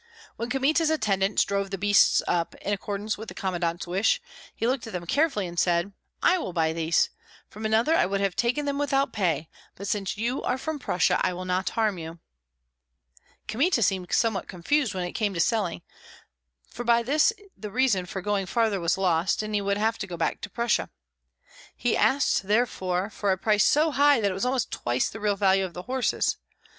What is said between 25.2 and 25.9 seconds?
value of the